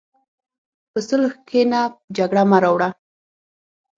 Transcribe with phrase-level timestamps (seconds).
[0.91, 1.81] په صلح کښېنه،
[2.17, 2.89] جګړه مه راوړه.